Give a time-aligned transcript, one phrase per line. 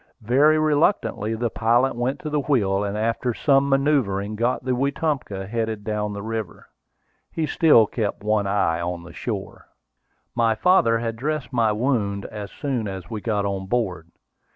[0.23, 5.45] Very reluctantly the pilot went to the wheel, and after some manoeuvring got the Wetumpka
[5.45, 6.65] headed down the river.
[7.31, 9.67] He still kept one eye on the shore.
[10.33, 14.09] My father had dressed my wound as soon as we got on board.